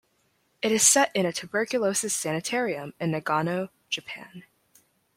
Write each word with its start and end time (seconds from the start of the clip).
It 0.63 0.71
is 0.71 0.81
set 0.81 1.15
in 1.15 1.27
a 1.27 1.31
tuberculosis 1.31 2.11
sanitarium 2.11 2.95
in 2.99 3.11
Nagano, 3.11 3.69
Japan. 3.87 4.45